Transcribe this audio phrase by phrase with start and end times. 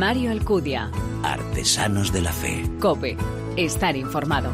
[0.00, 0.90] Mario Alcudia.
[1.22, 2.64] Artesanos de la Fe.
[2.80, 3.18] Cope.
[3.58, 4.50] Estar informado.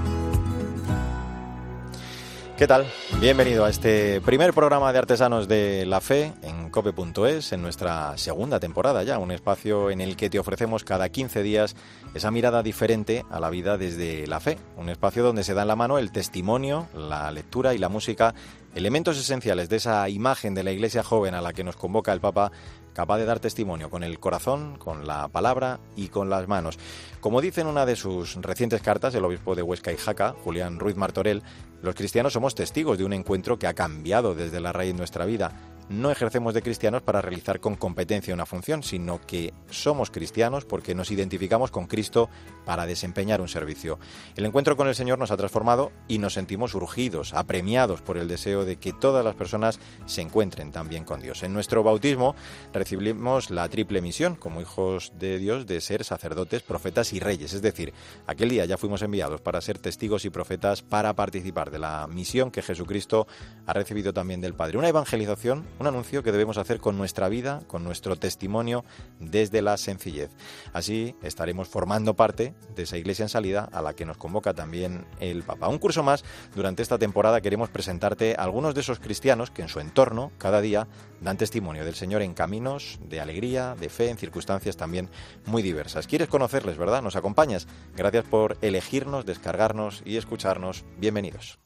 [2.59, 2.85] ¿Qué tal?
[3.21, 8.59] Bienvenido a este primer programa de Artesanos de la Fe en cope.es, en nuestra segunda
[8.59, 11.77] temporada ya, un espacio en el que te ofrecemos cada 15 días
[12.15, 15.69] esa mirada diferente a la vida desde la fe, un espacio donde se da en
[15.69, 18.35] la mano el testimonio, la lectura y la música,
[18.77, 22.21] elementos esenciales de esa imagen de la iglesia joven a la que nos convoca el
[22.21, 22.53] Papa
[22.93, 26.79] capaz de dar testimonio con el corazón, con la palabra y con las manos.
[27.21, 30.79] Como dice en una de sus recientes cartas el obispo de Huesca y Jaca, Julián
[30.79, 31.43] Ruiz Martorell,
[31.83, 35.53] los cristianos somos testigos de un encuentro que ha cambiado desde la raíz nuestra vida
[35.89, 40.95] no ejercemos de cristianos para realizar con competencia una función, sino que somos cristianos porque
[40.95, 42.29] nos identificamos con Cristo
[42.65, 43.99] para desempeñar un servicio.
[44.35, 48.29] El encuentro con el Señor nos ha transformado y nos sentimos urgidos, apremiados por el
[48.29, 51.43] deseo de que todas las personas se encuentren también con Dios.
[51.43, 52.35] En nuestro bautismo
[52.73, 57.53] recibimos la triple misión como hijos de Dios de ser sacerdotes, profetas y reyes.
[57.53, 57.93] Es decir,
[58.27, 62.51] aquel día ya fuimos enviados para ser testigos y profetas para participar de la misión
[62.51, 63.27] que Jesucristo
[63.67, 64.79] ha recibido también del Padre.
[64.79, 68.85] Una evangelización un anuncio que debemos hacer con nuestra vida, con nuestro testimonio
[69.21, 70.31] desde la sencillez.
[70.73, 75.05] Así estaremos formando parte de esa iglesia en salida a la que nos convoca también
[75.21, 75.69] el Papa.
[75.69, 76.25] Un curso más,
[76.55, 80.61] durante esta temporada queremos presentarte a algunos de esos cristianos que en su entorno cada
[80.61, 80.89] día
[81.21, 85.11] dan testimonio del Señor en caminos de alegría, de fe, en circunstancias también
[85.45, 86.07] muy diversas.
[86.07, 87.03] ¿Quieres conocerles, verdad?
[87.03, 87.67] ¿Nos acompañas?
[87.97, 90.85] Gracias por elegirnos, descargarnos y escucharnos.
[90.99, 91.59] Bienvenidos.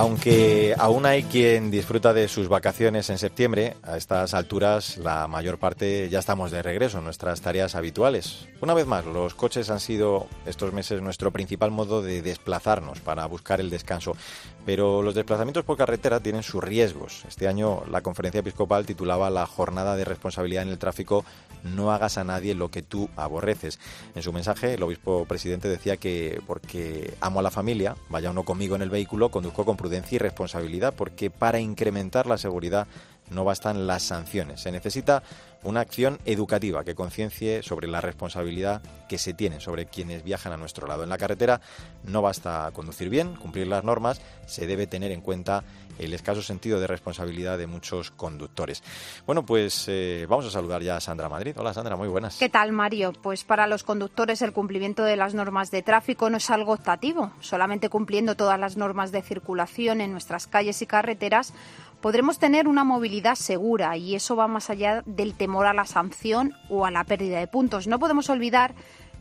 [0.00, 5.58] Aunque aún hay quien disfruta de sus vacaciones en septiembre, a estas alturas la mayor
[5.58, 8.48] parte ya estamos de regreso en nuestras tareas habituales.
[8.62, 13.26] Una vez más, los coches han sido estos meses nuestro principal modo de desplazarnos para
[13.26, 14.16] buscar el descanso,
[14.64, 17.24] pero los desplazamientos por carretera tienen sus riesgos.
[17.28, 21.24] Este año la conferencia episcopal titulaba la jornada de responsabilidad en el tráfico
[21.62, 23.78] No hagas a nadie lo que tú aborreces.
[24.14, 28.44] En su mensaje el obispo presidente decía que porque amo a la familia, vaya uno
[28.44, 32.86] conmigo en el vehículo, conduzco con prudencia y responsabilidad, porque para incrementar la seguridad
[33.30, 34.60] no bastan las sanciones.
[34.60, 35.22] Se necesita
[35.62, 40.56] una acción educativa que conciencie sobre la responsabilidad que se tiene sobre quienes viajan a
[40.56, 41.02] nuestro lado.
[41.02, 41.60] En la carretera
[42.04, 45.64] no basta conducir bien, cumplir las normas, se debe tener en cuenta
[45.98, 48.82] el escaso sentido de responsabilidad de muchos conductores.
[49.26, 51.54] Bueno, pues eh, vamos a saludar ya a Sandra Madrid.
[51.58, 52.38] Hola Sandra, muy buenas.
[52.38, 53.12] ¿Qué tal Mario?
[53.12, 57.32] Pues para los conductores el cumplimiento de las normas de tráfico no es algo optativo.
[57.40, 61.52] Solamente cumpliendo todas las normas de circulación en nuestras calles y carreteras
[62.00, 66.54] podremos tener una movilidad segura y eso va más allá del temor a la sanción
[66.68, 67.86] o a la pérdida de puntos.
[67.86, 68.74] No podemos olvidar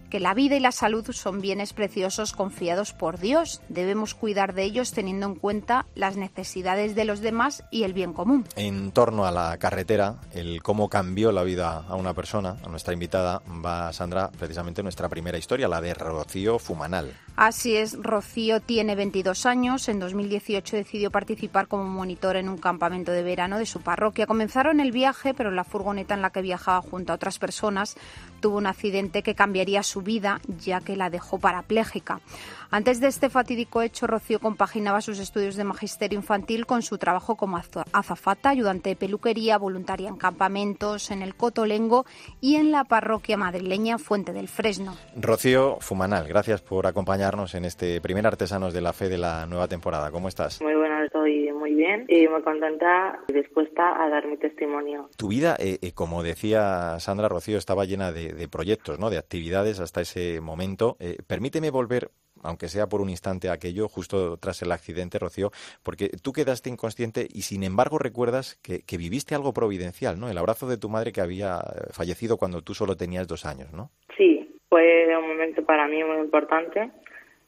[0.10, 3.62] que la vida y la salud son bienes preciosos confiados por Dios.
[3.70, 8.14] Debemos cuidar de ellos teniendo en cuenta las necesidades de los demás y el bien
[8.14, 8.46] común.
[8.56, 12.94] En torno a la carretera, el cómo cambió la vida a una persona, a nuestra
[12.94, 17.14] invitada va Sandra, precisamente nuestra primera historia, la de Rocío Fumanal.
[17.36, 19.88] Así es, Rocío tiene 22 años.
[19.88, 24.28] En 2018 decidió participar como monitor en un campamento de verano de su parroquia.
[24.28, 27.96] Comenzaron el viaje, pero la furgoneta en la que viajaba junto a otras personas
[28.40, 32.22] tuvo un accidente que cambiaría su vida, ya que la dejó parapléjica.
[32.72, 37.36] Antes de este fatídico hecho, Rocío compaginaba sus estudios de magisterio infantil con su trabajo
[37.36, 42.06] como azafata, ayudante de peluquería, voluntaria en campamentos, en el Cotolengo
[42.42, 44.96] y en la parroquia madrileña Fuente del Fresno.
[45.16, 49.68] Rocío Fumanal, gracias por acompañarnos en este primer Artesanos de la Fe de la nueva
[49.68, 50.12] temporada.
[50.12, 50.62] ¿Cómo estás?
[50.62, 55.10] Muy buena, estoy muy bien y muy contenta y dispuesta a dar mi testimonio.
[55.18, 59.10] Tu vida, eh, eh, como decía Sandra Rocío, estaba llena de, proyectos, ¿no?
[59.10, 60.98] de actividades hasta ese momento.
[61.00, 62.12] Eh, permíteme volver
[62.44, 65.52] aunque sea por un instante aquello, justo tras el accidente, Rocío,
[65.84, 70.30] porque tú quedaste inconsciente y sin embargo recuerdas que, viviste algo providencial, ¿no?
[70.30, 73.72] El abrazo de tu madre que había eh, fallecido cuando tú solo tenías dos años,
[73.72, 73.92] ¿no?
[74.18, 76.92] Sí, fue un momento para mí muy importante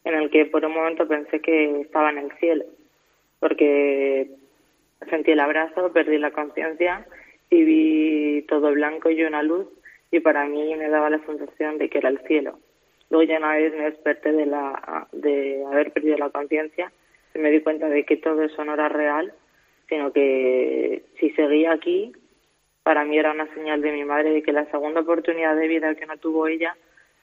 [0.06, 2.66] en el que por un momento pensé que estaba en el cielo,
[3.40, 4.32] porque
[5.09, 7.05] sentí el abrazo, perdí la conciencia
[7.49, 9.67] y vi todo blanco y una luz
[10.11, 12.59] y para mí me daba la sensación de que era el cielo.
[13.11, 16.91] Luego ya una vez me desperté de, la, de haber perdido la conciencia
[17.35, 19.34] y me di cuenta de que todo eso no era real,
[19.90, 22.13] sino que si seguía aquí,
[22.84, 25.93] para mí era una señal de mi madre de que la segunda oportunidad de vida
[25.96, 26.75] que no tuvo ella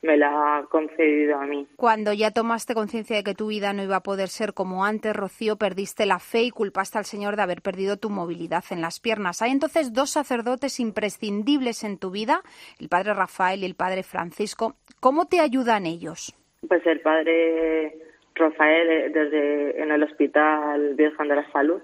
[0.03, 1.67] me la ha concedido a mí.
[1.77, 5.15] Cuando ya tomaste conciencia de que tu vida no iba a poder ser como antes,
[5.15, 9.00] Rocío, perdiste la fe y culpaste al Señor de haber perdido tu movilidad en las
[9.00, 9.43] piernas.
[9.43, 12.43] Hay entonces dos sacerdotes imprescindibles en tu vida,
[12.81, 14.77] el padre Rafael y el padre Francisco.
[15.00, 16.35] ¿Cómo te ayudan ellos?
[16.67, 17.97] Pues el padre
[18.35, 21.81] Rafael eh, desde en el Hospital Virgen de la Salud,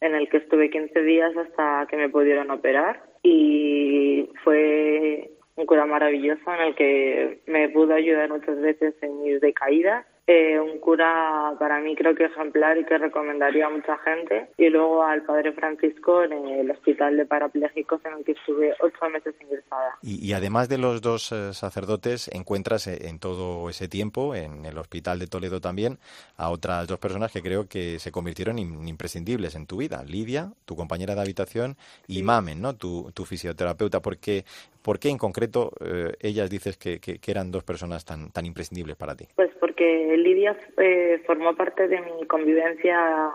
[0.00, 4.23] en el que estuve 15 días hasta que me pudieron operar y
[5.74, 10.78] cura maravilloso en el que me pudo ayudar muchas veces en mis decaídas eh, un
[10.78, 14.48] cura para mí creo que ejemplar y que recomendaría a mucha gente.
[14.56, 19.10] Y luego al padre Francisco en el hospital de parapléjicos en el que estuve ocho
[19.10, 19.98] meses ingresada.
[20.02, 24.78] Y, además de los dos eh, sacerdotes, encuentras eh, en todo ese tiempo, en el
[24.78, 25.98] hospital de Toledo también,
[26.38, 30.04] a otras dos personas que creo que se convirtieron en imprescindibles en tu vida.
[30.04, 31.76] Lidia, tu compañera de habitación,
[32.06, 32.74] y Mamen, ¿no?
[32.76, 34.00] Tu, tu fisioterapeuta.
[34.00, 34.44] Porque
[34.84, 35.70] ¿Por qué en concreto
[36.20, 39.26] ellas dices que, que, eran dos personas tan, tan imprescindibles para ti?
[39.34, 43.30] Pues porque Lidia eh, formó parte de mi convivencia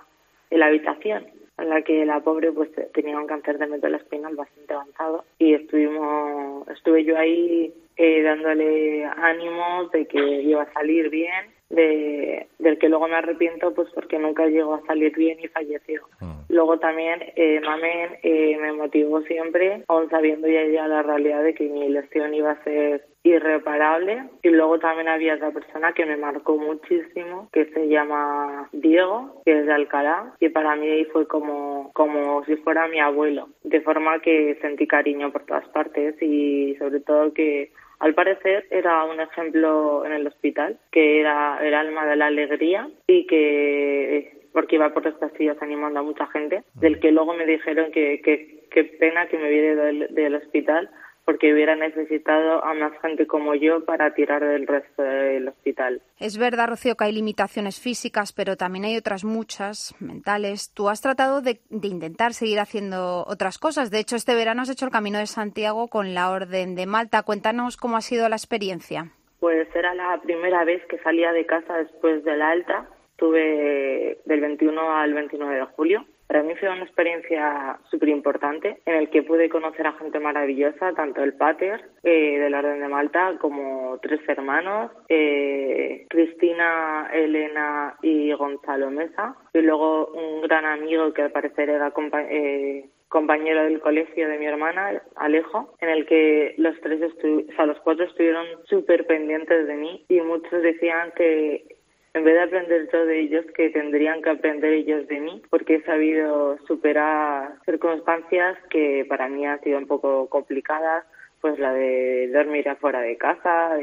[0.52, 1.26] en la habitación,
[1.58, 5.56] en la que la pobre pues tenía un cáncer de método espinal bastante avanzado y
[5.56, 12.80] estuvimos, estuve yo ahí eh, dándole ánimos de que iba a salir bien de, del
[12.80, 16.02] que luego me arrepiento pues porque nunca llegó a salir bien y falleció.
[16.22, 16.36] Ah.
[16.50, 21.54] Luego también eh, Mamen eh, me motivó siempre, aún sabiendo ya, ya la realidad de
[21.54, 24.24] que mi lesión iba a ser irreparable.
[24.42, 29.60] Y luego también había otra persona que me marcó muchísimo, que se llama Diego, que
[29.60, 34.20] es de Alcalá, y para mí fue como, como si fuera mi abuelo, de forma
[34.20, 40.06] que sentí cariño por todas partes y sobre todo que al parecer era un ejemplo
[40.06, 45.06] en el hospital, que era el alma de la alegría y que porque iba por
[45.06, 49.38] los pasillos animando a mucha gente, del que luego me dijeron que qué pena que
[49.38, 50.90] me viera del hospital
[51.30, 56.02] porque hubiera necesitado a más gente como yo para tirar del resto del hospital.
[56.20, 60.74] Es verdad, Rocío, que hay limitaciones físicas, pero también hay otras muchas mentales.
[60.74, 63.92] Tú has tratado de, intentar seguir haciendo otras cosas.
[63.92, 67.22] De hecho, este verano has hecho el Camino de Santiago con la Orden de Malta.
[67.22, 69.12] Cuéntanos cómo ha sido la experiencia.
[69.40, 72.90] Pues era la primera vez que salía de casa después de la alta.
[73.18, 78.94] Tuve del 21 al 29 de julio para mí fue una experiencia súper importante en
[78.94, 82.88] el que pude conocer a gente maravillosa, tanto el pater eh, de la Orden de
[82.88, 91.12] Malta como tres hermanos, eh, Cristina, Elena y Gonzalo Mesa, y luego un gran amigo
[91.14, 91.92] que al parecer era
[92.30, 97.66] eh, compañero del colegio de mi hermana, Alejo, en el que los tres, o sea,
[97.66, 101.79] los cuatro estuvieron súper pendientes de mí y muchos decían que
[102.14, 105.76] en vez de aprender yo de ellos, que tendrían que aprender ellos de mí, porque
[105.76, 111.06] he sabido superar circunstancias que para mí han sido un poco complicadas,
[111.42, 113.78] pues la de dormir afuera de casa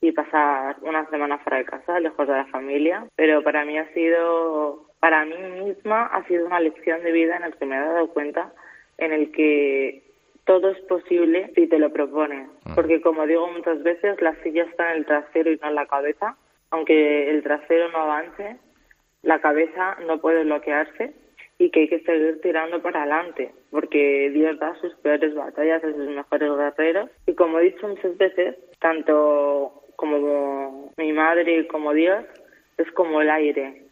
[0.00, 3.92] y pasar una semana fuera de casa, lejos de la familia, pero para mí ha
[3.92, 7.80] sido, para mí misma ha sido una lección de vida en la que me he
[7.80, 8.52] dado cuenta
[8.98, 10.02] en el que
[10.44, 12.72] todo es posible si te lo propones, ah.
[12.74, 15.86] porque como digo muchas veces, la silla está en el trasero y no en la
[15.86, 16.36] cabeza,
[16.70, 18.56] aunque el trasero no avance,
[19.22, 21.12] la cabeza no puede bloquearse
[21.58, 25.92] y que hay que seguir tirando para adelante, porque Dios da sus peores batallas a
[25.92, 27.10] sus mejores guerreros.
[27.26, 32.24] Y como he dicho muchas veces, tanto como mi madre como Dios,
[32.78, 33.82] es como el aire.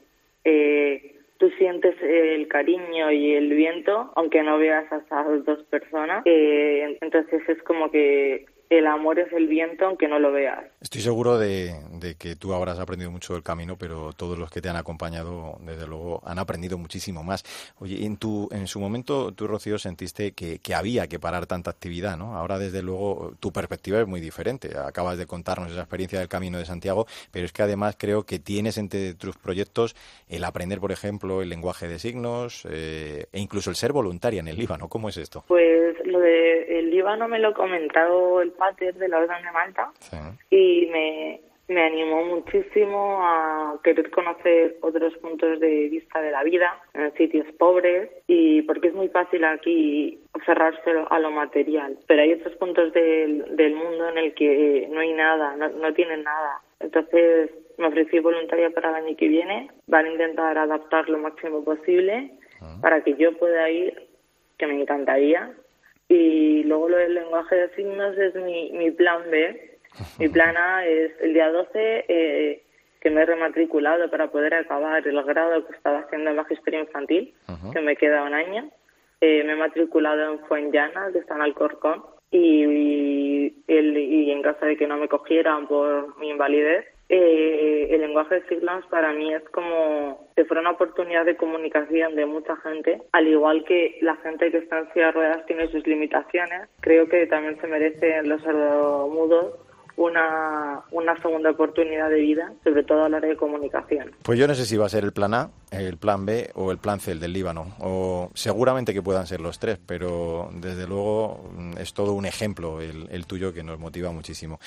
[0.44, 6.22] Eh, tú sientes el cariño y el viento, aunque no veas a esas dos personas.
[6.24, 10.64] Eh, entonces es como que el amor es el viento aunque no lo veas.
[10.80, 11.74] Estoy seguro de,
[12.18, 15.58] que tú ahora has aprendido mucho del camino, pero todos los que te han acompañado,
[15.60, 17.44] desde luego, han aprendido muchísimo más.
[17.78, 22.16] Oye, en, tu, en su momento tú, Rocío, sentiste que, había que parar tanta actividad,
[22.16, 22.36] ¿no?
[22.36, 24.76] Ahora, desde luego, tu perspectiva es muy diferente.
[24.78, 28.38] Acabas de contarnos esa experiencia del Camino de Santiago, pero es que además creo que
[28.38, 29.96] tienes entre tus proyectos
[30.28, 34.48] el aprender, por ejemplo, el lenguaje de signos eh, e incluso el ser voluntaria en
[34.48, 34.88] el Líbano.
[34.88, 35.44] ¿Cómo es esto?
[35.48, 39.92] Pues lo de Líbano me lo ha comentado el pater de la Orden de Malta.
[40.50, 46.82] Y me, me animó muchísimo a querer conocer otros puntos de vista de la vida
[46.94, 52.32] en sitios pobres y porque es muy fácil aquí cerrarse a lo material, pero hay
[52.32, 56.60] otros puntos del, del mundo en el que no hay nada, no, no tienen nada.
[56.80, 61.62] Entonces me ofrecí voluntaria para el año que viene, van a intentar adaptar lo máximo
[61.64, 62.78] posible ah.
[62.80, 64.08] para que yo pueda ir,
[64.56, 65.54] que me encantaría,
[66.08, 69.78] y luego lo del lenguaje de signos es mi, mi plan B.
[70.18, 71.68] Mi plan A es el día 12
[72.08, 72.62] eh,
[73.00, 77.34] que me he rematriculado para poder acabar el grado que estaba haciendo en magisterio infantil,
[77.72, 78.70] que me queda un año.
[79.20, 84.64] Eh, me he matriculado en Fuenllana, que está en Alcorcón, y, y, y en caso
[84.64, 89.32] de que no me cogieran por mi invalidez, eh, el lenguaje de signos para mí
[89.32, 94.16] es como si fuera una oportunidad de comunicación de mucha gente, al igual que la
[94.16, 98.28] gente que está en silla de ruedas tiene sus limitaciones, creo que también se merecen
[98.28, 99.54] los sordomudos
[99.98, 104.12] una, una segunda oportunidad de vida, sobre todo a la hora de comunicación.
[104.22, 106.70] Pues yo no sé si va a ser el plan A, el plan B o
[106.70, 107.74] el plan C, el del Líbano.
[107.80, 112.80] O seguramente que puedan ser los tres, pero desde luego mm, es todo un ejemplo
[112.80, 114.60] el, el tuyo que nos motiva muchísimo.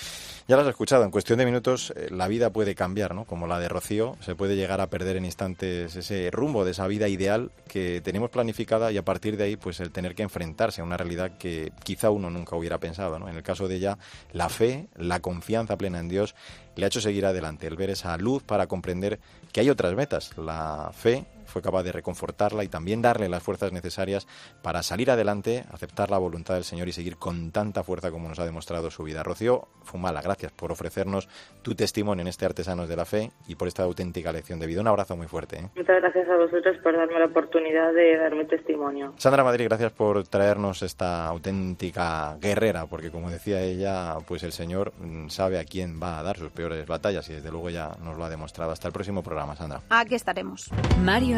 [0.47, 3.25] Ya lo has escuchado, en cuestión de minutos eh, la vida puede cambiar, ¿no?
[3.25, 6.87] Como la de Rocío, se puede llegar a perder en instantes ese rumbo de esa
[6.87, 10.81] vida ideal que tenemos planificada y a partir de ahí pues el tener que enfrentarse
[10.81, 13.29] a una realidad que quizá uno nunca hubiera pensado, ¿no?
[13.29, 13.97] En el caso de ella,
[14.33, 16.35] la fe, la confianza plena en Dios
[16.75, 19.19] le ha hecho seguir adelante, el ver esa luz para comprender
[19.51, 20.37] que hay otras metas.
[20.37, 24.27] La fe fue capaz de reconfortarla y también darle las fuerzas necesarias
[24.61, 28.39] para salir adelante, aceptar la voluntad del Señor y seguir con tanta fuerza como nos
[28.39, 29.23] ha demostrado su vida.
[29.23, 31.27] Rocío Fumala, gracias por ofrecernos
[31.61, 34.81] tu testimonio en este Artesanos de la Fe y por esta auténtica lección de vida.
[34.81, 35.57] Un abrazo muy fuerte.
[35.57, 35.69] ¿eh?
[35.75, 39.13] Muchas gracias a vosotros por darme la oportunidad de dar mi testimonio.
[39.17, 44.93] Sandra Madrid, gracias por traernos esta auténtica guerrera, porque como decía ella, pues el Señor
[44.99, 48.17] mm, sabe a quién va a dar sus peores batallas y desde luego ya nos
[48.17, 48.71] lo ha demostrado.
[48.71, 49.81] Hasta el próximo programa, Sandra.
[49.89, 50.69] Aquí estaremos.
[51.03, 51.37] Mario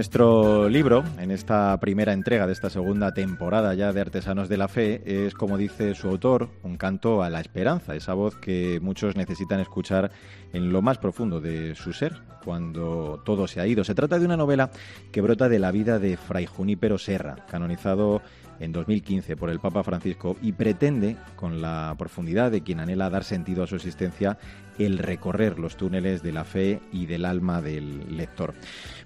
[0.00, 4.66] Nuestro libro, en esta primera entrega de esta segunda temporada ya de Artesanos de la
[4.66, 9.14] Fe, es, como dice su autor, un canto a la esperanza, esa voz que muchos
[9.14, 10.10] necesitan escuchar
[10.54, 13.84] en lo más profundo de su ser, cuando todo se ha ido.
[13.84, 14.70] Se trata de una novela
[15.12, 18.22] que brota de la vida de Fray Junípero Serra, canonizado
[18.60, 23.24] en 2015 por el Papa Francisco y pretende, con la profundidad de quien anhela dar
[23.24, 24.38] sentido a su existencia,
[24.78, 28.54] el recorrer los túneles de la fe y del alma del lector.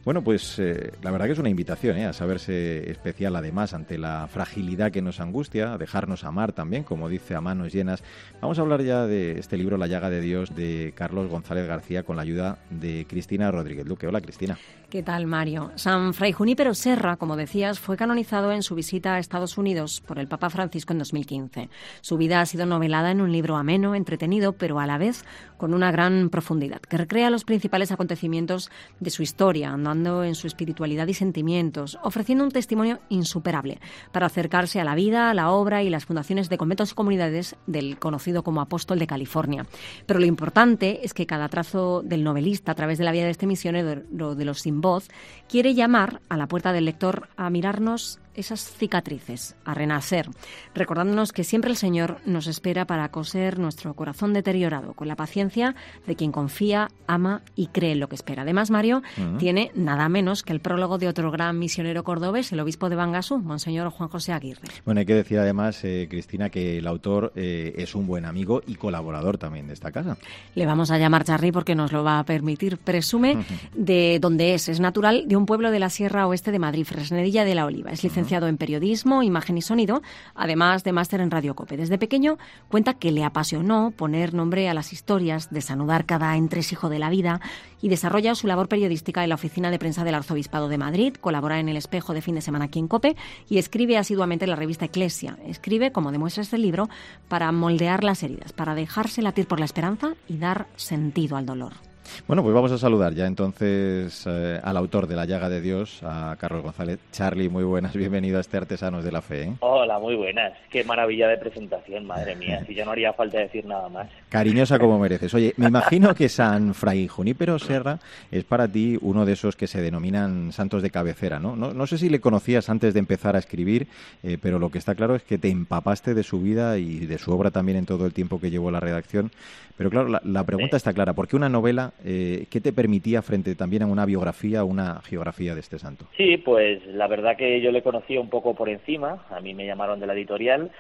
[0.04, 2.04] Bueno, pues eh, la verdad que es una invitación ¿eh?
[2.04, 7.08] a saberse especial además ante la fragilidad que nos angustia, a dejarnos amar también, como
[7.08, 8.04] dice a manos llenas.
[8.40, 12.02] Vamos a hablar ya de este libro, La llaga de Dios, de Carlos González García,
[12.02, 14.06] con la ayuda de Cristina Rodríguez Luque.
[14.06, 14.58] Hola, Cristina.
[14.90, 15.73] ¿Qué tal, Mario?
[15.75, 20.18] San Fray Junípero Serra, como decías, fue canonizado en su visita a Estados Unidos por
[20.18, 21.68] el Papa Francisco en 2015.
[22.00, 25.24] Su vida ha sido novelada en un libro ameno, entretenido, pero a la vez
[25.56, 28.70] con una gran profundidad, que recrea los principales acontecimientos
[29.00, 33.80] de su historia, andando en su espiritualidad y sentimientos, ofreciendo un testimonio insuperable
[34.12, 37.56] para acercarse a la vida, a la obra y las fundaciones de conventos y comunidades
[37.66, 39.66] del conocido como apóstol de California.
[40.06, 43.30] Pero lo importante es que cada trazo del novelista, a través de la vida de
[43.30, 44.02] este misionero
[44.34, 45.08] de los sin voz,
[45.48, 50.29] quiere llamar a la puerta del lector a mirarnos esas cicatrices, a renacer,
[50.75, 55.75] recordándonos que siempre el Señor nos espera para coser nuestro corazón deteriorado con la paciencia
[56.07, 58.43] de quien confía, ama y cree en lo que espera.
[58.43, 59.03] Además, Mario
[59.38, 63.38] tiene nada menos que el prólogo de otro gran misionero cordobés, el obispo de Bangasú,
[63.38, 64.62] Monseñor Juan José Aguirre.
[64.85, 68.62] Bueno, hay que decir además, eh, Cristina, que el autor eh, es un buen amigo
[68.67, 70.17] y colaborador también de esta casa.
[70.55, 72.79] Le vamos a llamar Charly porque nos lo va a permitir.
[72.79, 74.69] Presume de donde es.
[74.69, 77.91] Es natural de un pueblo de la Sierra Oeste de Madrid, Fresnedilla de la Oliva.
[77.91, 78.00] Es
[78.31, 80.02] en periodismo, imagen y sonido,
[80.35, 81.76] además de máster en Radio Cope.
[81.76, 82.38] Desde pequeño
[82.69, 87.40] cuenta que le apasionó poner nombre a las historias, desanudar cada entresijo de la vida
[87.81, 91.61] y desarrolla su labor periodística en la oficina de prensa del Arzobispado de Madrid, colabora
[91.61, 93.14] en El Espejo de fin de semana aquí en Cope
[93.49, 95.38] y escribe asiduamente en la revista Eclesia.
[95.47, 96.88] Escribe, como demuestra este libro,
[97.28, 101.93] para moldear las heridas, para dejarse latir por la esperanza y dar sentido al dolor.
[102.26, 106.00] Bueno, pues vamos a saludar ya entonces eh, al autor de La llaga de Dios,
[106.02, 106.99] a Carlos González.
[107.12, 109.42] Charlie, muy buenas, bienvenido a este Artesanos de la Fe.
[109.42, 109.52] ¿eh?
[109.61, 110.52] Hola, muy buenas.
[110.70, 112.62] Qué maravilla de presentación, madre mía.
[112.66, 114.08] Si ya no haría falta decir nada más.
[114.28, 115.32] Cariñosa como mereces.
[115.34, 117.99] Oye, me imagino que San Fray Junípero Serra
[118.30, 121.56] es para ti uno de esos que se denominan santos de cabecera, ¿no?
[121.56, 123.88] No, no sé si le conocías antes de empezar a escribir,
[124.23, 127.18] eh, pero lo que está claro es que te empapaste de su vida y de
[127.18, 129.30] su obra también en todo el tiempo que llevó la redacción.
[129.76, 131.14] Pero claro, la, la pregunta está clara.
[131.14, 135.00] ¿Por qué una novela eh, ¿qué te permitía frente también a una biografía o una
[135.02, 136.06] geografía de este santo?
[136.16, 139.66] Sí, pues la verdad que yo le conocía un poco por encima, a mí me
[139.66, 140.70] llamaron de la editorial,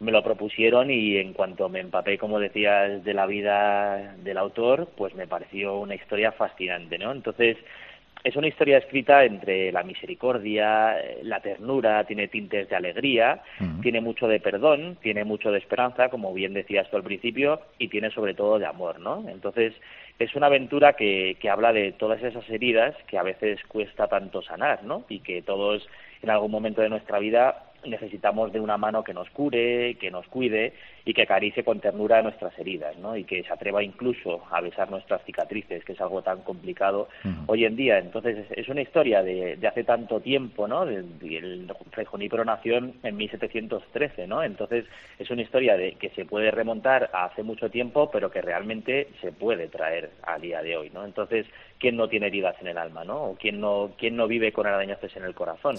[0.00, 4.88] me lo propusieron y en cuanto me empapé, como decías, de la vida del autor,
[4.96, 7.12] pues me pareció una historia fascinante, ¿no?
[7.12, 7.56] Entonces,
[8.24, 13.42] es una historia escrita entre la misericordia, la ternura, tiene tintes de alegría,
[13.82, 17.88] tiene mucho de perdón, tiene mucho de esperanza, como bien decías tú al principio, y
[17.88, 19.28] tiene sobre todo de amor, ¿no?
[19.28, 19.74] Entonces,
[20.18, 24.42] es una aventura que, que habla de todas esas heridas que a veces cuesta tanto
[24.42, 25.04] sanar, ¿no?
[25.08, 25.88] Y que todos
[26.22, 30.26] en algún momento de nuestra vida necesitamos de una mano que nos cure, que nos
[30.28, 30.72] cuide
[31.04, 33.16] y que acaricie con ternura nuestras heridas, ¿no?
[33.16, 37.08] Y que se atreva incluso a besar nuestras cicatrices, que es algo tan complicado
[37.46, 37.98] hoy en día.
[37.98, 40.84] Entonces, es una historia de, de hace tanto tiempo, ¿no?
[40.84, 44.42] El Fray Junípero nació en, 1713, ¿no?
[44.42, 44.86] Entonces,
[45.18, 49.08] es una historia de que se puede remontar a hace mucho tiempo, pero que realmente
[49.20, 51.04] se puede traer a día de hoy, ¿no?
[51.04, 51.46] Entonces,
[51.78, 53.24] ¿quién no tiene heridas en el alma, ¿no?
[53.24, 55.76] O quién no, quién no vive con arañazos en el corazón.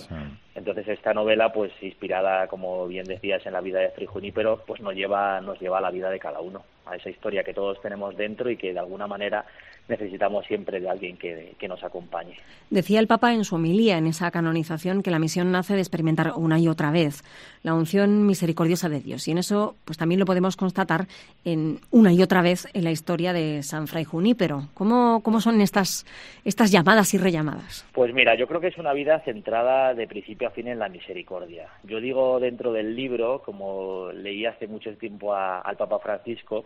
[0.54, 4.82] Entonces, esta novela, pues, inspirada, como bien decías, en la vida de Fray Junípero, pues
[4.82, 7.82] nos lleva, nos lleva a la vida de cada uno, a esa historia que todos
[7.82, 9.46] tenemos dentro y que de alguna manera
[9.88, 12.36] necesitamos siempre de alguien que, que, nos acompañe.
[12.70, 16.34] Decía el Papa en su homilía, en esa canonización, que la misión nace de experimentar
[16.36, 17.24] una y otra vez
[17.62, 19.28] la unción misericordiosa de Dios.
[19.28, 21.06] Y en eso, pues también lo podemos constatar
[21.44, 24.70] en una y otra vez en la historia de San Fray Junípero.
[24.74, 26.06] ¿Cómo, cómo son estas,
[26.46, 27.86] estas llamadas y rellamadas?
[27.94, 30.90] Pues mira, yo creo que es una vida centrada de principio a fin en la
[30.90, 31.68] misericordia.
[31.84, 36.66] Yo digo dentro del libro, como leí hace mucho tiempo al Papa Francisco,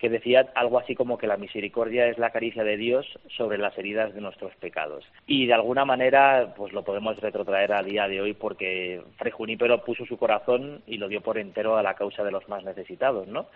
[0.00, 3.76] que decía algo así como que la misericordia es la caricia de Dios sobre las
[3.76, 5.04] heridas de nuestros pecados.
[5.26, 9.84] Y de alguna manera, pues lo podemos retrotraer a día de hoy porque Fray Junípero
[9.84, 13.28] puso su corazón y lo dio por entero a la causa de los más necesitados,
[13.28, 13.46] ¿no?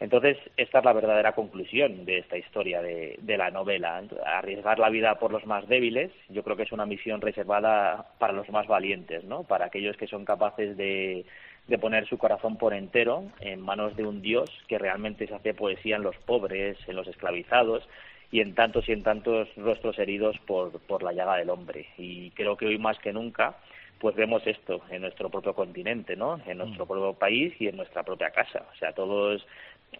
[0.00, 4.02] Entonces, esta es la verdadera conclusión de esta historia de, de, la novela.
[4.24, 8.32] Arriesgar la vida por los más débiles, yo creo que es una misión reservada para
[8.32, 9.44] los más valientes, ¿no?
[9.44, 11.26] Para aquellos que son capaces de,
[11.70, 15.54] de poner su corazón por entero en manos de un Dios que realmente se hace
[15.54, 17.88] poesía en los pobres, en los esclavizados
[18.32, 21.86] y en tantos y en tantos rostros heridos por, por la llaga del hombre.
[21.96, 23.56] Y creo que hoy más que nunca
[24.00, 26.40] pues vemos esto en nuestro propio continente, ¿no?
[26.46, 26.88] En nuestro mm.
[26.88, 28.64] propio país y en nuestra propia casa.
[28.72, 29.46] O sea, todos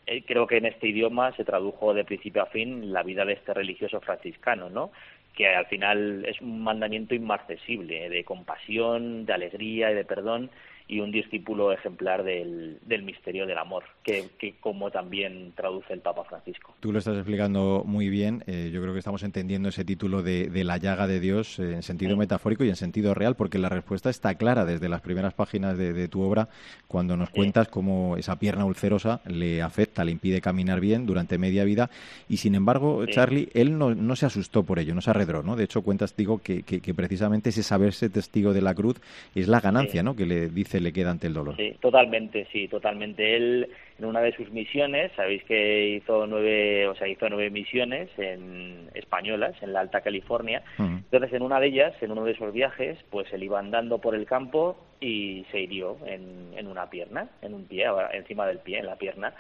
[0.07, 3.35] eh, creo que en este idioma se tradujo de principio a fin la vida de
[3.35, 4.91] este religioso franciscano, ¿no?
[5.35, 10.51] que al final es un mandamiento inmarcesible de compasión, de alegría y de perdón
[10.91, 16.01] y un discípulo ejemplar del, del misterio del amor, que, que, como también traduce el
[16.01, 16.75] Papa Francisco.
[16.81, 18.43] Tú lo estás explicando muy bien.
[18.49, 21.75] Eh, yo creo que estamos entendiendo ese título de, de la llaga de Dios eh,
[21.75, 25.33] en sentido metafórico y en sentido real, porque la respuesta está clara desde las primeras
[25.33, 26.49] páginas de, de tu obra,
[26.89, 31.63] cuando nos cuentas cómo esa pierna ulcerosa le afecta, le impide caminar bien durante media
[31.63, 31.89] vida,
[32.29, 35.55] y sin embargo, Charlie, él no, no, se asustó por ello, no se arredró, ¿no?
[35.55, 38.97] De hecho, cuentas, digo, que, que, que precisamente ese saberse testigo de la cruz
[39.37, 40.17] es la ganancia, ¿no?
[40.17, 41.57] Que le dice le queda ante el dolor.
[41.57, 43.37] Sí, totalmente, sí, totalmente.
[43.37, 43.69] Él
[44.01, 48.89] en una de sus misiones, sabéis que hizo nueve, o sea, hizo nueve misiones en
[48.95, 50.63] españolas en la Alta California.
[50.79, 54.15] Entonces, en una de ellas, en uno de esos viajes, pues él iba andando por
[54.15, 58.79] el campo y se hirió en, en una pierna, en un pie, encima del pie,
[58.79, 59.35] en la pierna.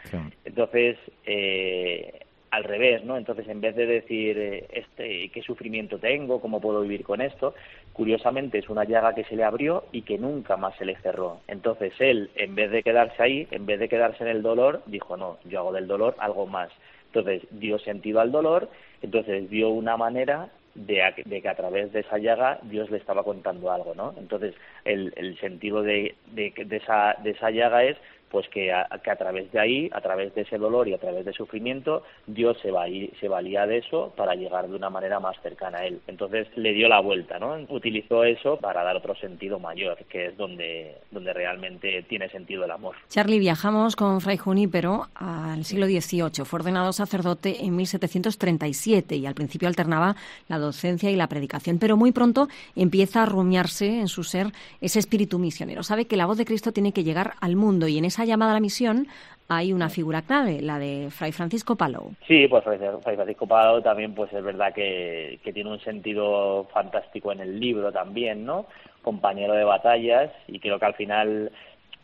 [0.44, 3.16] Entonces, eh, al revés, ¿no?
[3.16, 7.54] Entonces, en vez de decir eh, este qué sufrimiento tengo, cómo puedo vivir con esto,
[8.00, 11.40] curiosamente es una llaga que se le abrió y que nunca más se le cerró.
[11.46, 15.18] Entonces, él, en vez de quedarse ahí, en vez de quedarse en el dolor, dijo,
[15.18, 16.70] no, yo hago del dolor algo más.
[17.08, 18.70] Entonces, dio sentido al dolor,
[19.02, 23.22] entonces dio una manera de, de, que a través de esa llaga Dios le estaba
[23.22, 24.14] contando algo, ¿no?
[24.16, 24.54] Entonces,
[24.86, 27.98] el, el sentido de, de, de, esa, de esa llaga es
[28.30, 28.86] pues que a,
[29.18, 32.70] través de ahí, a través de ese dolor y a través de sufrimiento, Dios se,
[32.70, 32.84] va,
[33.18, 36.00] se valía de eso para llegar de una manera más cercana a Él.
[36.06, 37.56] Entonces le dio la vuelta, ¿no?
[37.68, 42.70] Utilizó eso para dar otro sentido mayor, que es donde, donde realmente tiene sentido el
[42.70, 42.96] amor.
[43.08, 46.44] Charlie, viajamos con Fray Junípero al siglo XVIII.
[46.44, 50.14] Fue ordenado sacerdote en 1737 y al principio alternaba
[50.48, 54.98] la docencia y la predicación, pero muy pronto empieza a rumiarse en su ser ese
[54.98, 55.82] espíritu misionero.
[55.82, 58.52] Sabe que la voz de Cristo tiene que llegar al mundo y en esa llamada
[58.52, 59.08] a la misión
[59.48, 62.12] hay una figura clave, la de Fray Francisco Palou.
[62.26, 62.78] Sí, pues Fray
[63.16, 67.90] Francisco Palou también pues es verdad que, que tiene un sentido fantástico en el libro
[67.90, 68.66] también, ¿no?
[69.02, 71.50] Compañero de batallas y creo que al final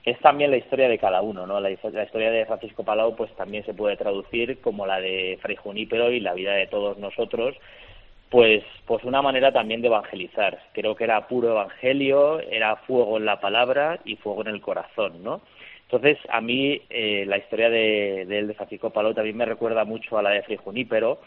[0.07, 1.61] es también la historia de cada uno, ¿no?
[1.61, 5.57] La, la, historia de Francisco Palau pues también se puede traducir como la de Fray
[5.57, 7.57] Junípero y la vida de todos nosotros,
[8.29, 10.61] pues, pues una manera también de evangelizar.
[10.73, 15.23] Creo que era puro evangelio, era fuego en la palabra y fuego en el corazón,
[15.23, 15.43] ¿no?
[15.87, 19.85] Entonces, a mí eh, la historia de, de él, de Francisco Paló, también me recuerda
[19.85, 21.21] mucho a la de Fray Junípero,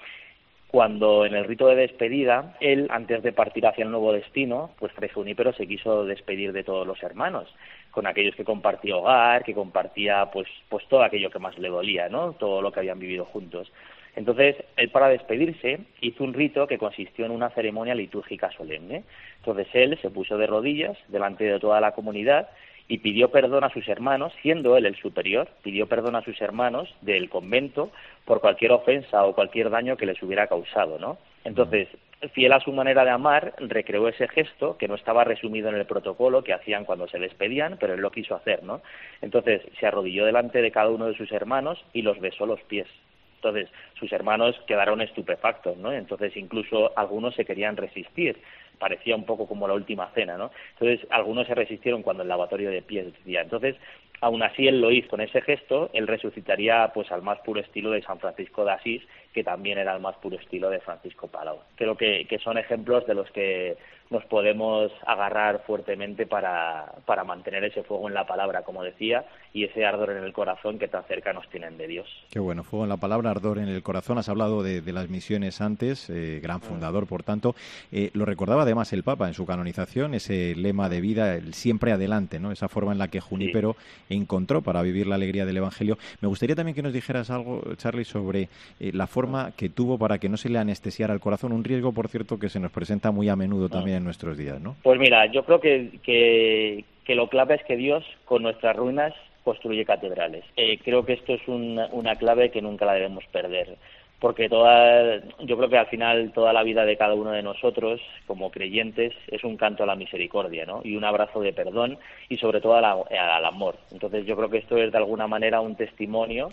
[0.70, 4.92] cuando en el rito de despedida, él, antes de partir hacia el nuevo destino, pues
[4.94, 7.48] Fray Junípero se quiso despedir de todos los hermanos,
[7.90, 12.08] con aquellos que compartía hogar, que compartía pues, pues todo aquello que más le dolía,
[12.08, 12.34] ¿no?
[12.34, 13.72] Todo lo que habían vivido juntos.
[14.16, 19.04] Entonces, él para despedirse hizo un rito que consistió en una ceremonia litúrgica solemne.
[19.38, 22.50] Entonces, él se puso de rodillas delante de toda la comunidad
[22.90, 26.94] y pidió perdón a sus hermanos, siendo él el superior, pidió perdón a sus hermanos
[27.02, 27.92] del convento
[28.26, 31.20] por cualquier ofensa o cualquier daño que les hubiera causado, ¿no?
[31.44, 31.88] Entonces,
[32.34, 35.86] fiel a su manera de amar, recreó ese gesto que no estaba resumido en el
[35.86, 38.82] protocolo que hacían cuando se despedían, pero él lo quiso hacer, ¿no?
[39.22, 42.88] Entonces se arrodilló delante de cada uno de sus hermanos y los besó los pies.
[43.36, 45.94] Entonces sus hermanos quedaron estupefactos, ¿no?
[45.94, 48.36] Entonces incluso algunos se querían resistir
[48.80, 50.52] parecía un poco como la última cena, ¿no?
[50.74, 53.42] Entonces, algunos se resistieron cuando el lavatorio de pies decía.
[53.42, 53.76] Entonces,
[54.22, 57.92] aún así él lo hizo con ese gesto, él resucitaría pues al más puro estilo
[57.92, 61.60] de San Francisco de Asís, que también era el más puro estilo de Francisco Palau.
[61.76, 63.78] Creo que, que son ejemplos de los que
[64.10, 69.66] nos podemos agarrar fuertemente para, para mantener ese fuego en la palabra, como decía, y
[69.66, 72.08] ese ardor en el corazón que tan cerca nos tienen de Dios.
[72.32, 74.18] Qué bueno, fuego en la palabra, ardor en el corazón.
[74.18, 77.56] Has hablado de, las misiones antes, eh, gran fundador, por tanto.
[77.92, 81.92] Eh, lo recordaba además el Papa en su canonización, ese lema de vida, el siempre
[81.92, 82.52] adelante, ¿no?
[82.52, 83.76] esa forma en la que Junípero
[84.10, 86.00] encontró para vivir la alegría del Evangelio.
[86.22, 90.18] Me gustaría también que nos dijeras algo, Charlie, sobre eh, la forma que tuvo para
[90.18, 93.12] que no se le anestesiara el corazón, un riesgo, por cierto, que se nos presenta
[93.12, 94.76] muy a menudo también nuestros días, ¿no?
[94.84, 99.84] Pues mira, yo creo que, que, lo clave es que Dios con nuestras ruinas construye
[99.84, 100.46] catedrales.
[100.56, 103.78] Eh, creo que esto es una clave que nunca la debemos perder
[104.20, 108.02] porque toda, yo creo que al final toda la vida de cada uno de nosotros
[108.28, 110.82] como creyentes es un canto a la misericordia, ¿no?
[110.84, 113.78] Y un abrazo de perdón y sobre todo al amor.
[113.92, 116.52] Entonces yo creo que esto es de alguna manera un testimonio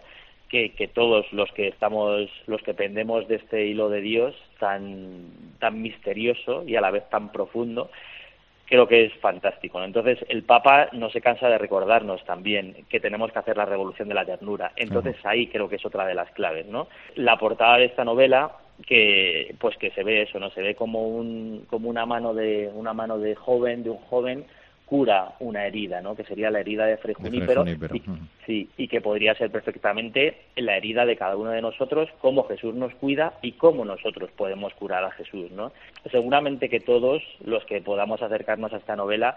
[0.49, 5.31] que, que, todos los que estamos, los que pendemos de este hilo de Dios tan,
[5.59, 7.91] tan misterioso y a la vez tan profundo,
[8.67, 9.83] creo que es fantástico.
[9.83, 14.09] Entonces, el Papa no se cansa de recordarnos también que tenemos que hacer la revolución
[14.09, 14.73] de la ternura.
[14.77, 16.89] Entonces, ahí creo que es otra de las claves, ¿no?
[17.15, 18.53] La portada de esta novela
[18.87, 20.51] que pues que se ve eso, ¿no?
[20.51, 24.45] Se ve como un como una mano de una mano de joven, de un joven
[24.87, 26.15] cura una herida, ¿no?
[26.15, 28.03] Que sería la herida de Fray Junípero, y,
[28.47, 32.75] sí, y que podría ser perfectamente la herida de cada uno de nosotros, cómo Jesús
[32.75, 35.73] nos cuida y cómo nosotros podemos curar a Jesús, ¿no?
[36.11, 39.35] Seguramente que todos los que podamos acercarnos a esta novela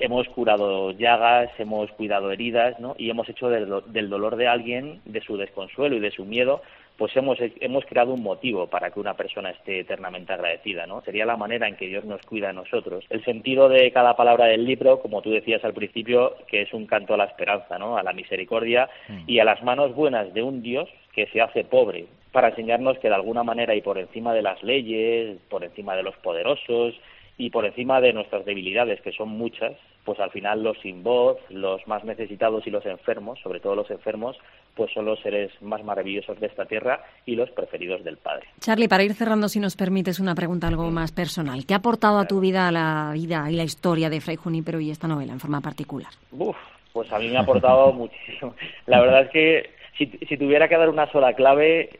[0.00, 2.96] hemos curado llagas, hemos cuidado heridas, ¿no?
[2.98, 6.62] Y hemos hecho del dolor de alguien, de su desconsuelo y de su miedo,
[7.00, 11.00] pues hemos, hemos creado un motivo para que una persona esté eternamente agradecida, ¿no?
[11.00, 13.06] Sería la manera en que Dios nos cuida a nosotros.
[13.08, 16.84] El sentido de cada palabra del libro, como tú decías al principio, que es un
[16.84, 17.96] canto a la esperanza, ¿no?
[17.96, 19.22] A la misericordia mm.
[19.26, 23.08] y a las manos buenas de un Dios que se hace pobre, para enseñarnos que
[23.08, 27.00] de alguna manera y por encima de las leyes, por encima de los poderosos
[27.38, 29.72] y por encima de nuestras debilidades, que son muchas,
[30.10, 33.88] pues al final los sin voz, los más necesitados y los enfermos, sobre todo los
[33.92, 34.36] enfermos,
[34.74, 38.48] pues son los seres más maravillosos de esta tierra y los preferidos del Padre.
[38.58, 42.18] Charlie, para ir cerrando, si nos permites una pregunta algo más personal, ¿qué ha aportado
[42.18, 45.38] a tu vida la vida y la historia de Fray Junípero y esta novela en
[45.38, 46.10] forma particular?
[46.32, 46.56] Uf,
[46.92, 48.56] pues a mí me ha aportado muchísimo.
[48.86, 51.90] La verdad es que si, si, tuviera que dar una sola clave,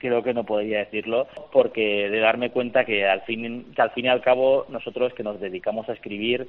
[0.00, 4.06] creo que no podría decirlo, porque de darme cuenta que al fin, que al fin
[4.06, 6.48] y al cabo nosotros que nos dedicamos a escribir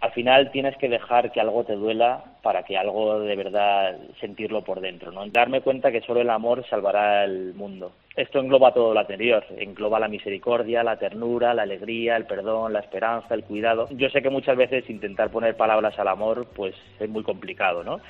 [0.00, 4.64] al final tienes que dejar que algo te duela para que algo de verdad sentirlo
[4.64, 5.26] por dentro, ¿no?
[5.26, 7.92] Darme cuenta que solo el amor salvará el mundo.
[8.16, 12.80] Esto engloba todo lo anterior, engloba la misericordia, la ternura, la alegría, el perdón, la
[12.80, 13.88] esperanza, el cuidado.
[13.90, 18.00] Yo sé que muchas veces intentar poner palabras al amor pues es muy complicado, ¿no?